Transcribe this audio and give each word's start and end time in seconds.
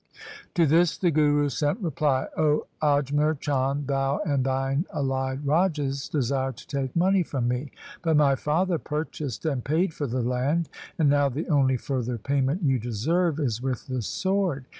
To 0.55 0.65
this 0.65 0.97
the 0.97 1.11
Guru 1.11 1.47
sent 1.49 1.79
reply,' 1.79 2.25
O 2.35 2.65
Ajmer 2.81 3.39
Chand, 3.39 3.85
thou 3.85 4.19
and 4.25 4.43
thine 4.43 4.87
allied 4.91 5.45
rajas 5.45 6.09
desire 6.09 6.51
to 6.53 6.67
take 6.67 6.95
money 6.95 7.21
from 7.21 7.47
me; 7.47 7.69
but 8.01 8.17
my 8.17 8.33
father 8.33 8.79
purchased 8.79 9.45
and 9.45 9.63
paid 9.63 9.93
for 9.93 10.07
the 10.07 10.23
land 10.23 10.69
and 10.97 11.07
now 11.07 11.29
the 11.29 11.47
only 11.49 11.77
further 11.77 12.17
payment 12.17 12.63
you 12.63 12.79
deserve 12.79 13.39
is 13.39 13.61
with 13.61 13.85
the 13.85 14.01
sword. 14.01 14.65